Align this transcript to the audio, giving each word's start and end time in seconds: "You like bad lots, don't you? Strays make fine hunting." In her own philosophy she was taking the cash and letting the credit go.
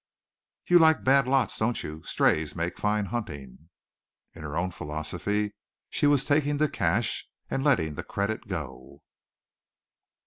"You 0.65 0.79
like 0.79 1.03
bad 1.03 1.27
lots, 1.27 1.59
don't 1.59 1.83
you? 1.83 2.01
Strays 2.01 2.55
make 2.55 2.79
fine 2.79 3.05
hunting." 3.05 3.69
In 4.33 4.41
her 4.41 4.57
own 4.57 4.71
philosophy 4.71 5.53
she 5.91 6.07
was 6.07 6.25
taking 6.25 6.57
the 6.57 6.67
cash 6.69 7.29
and 7.51 7.63
letting 7.63 7.93
the 7.93 8.03
credit 8.03 8.47
go. 8.47 9.03